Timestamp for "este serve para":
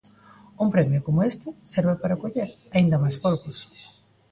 1.31-2.19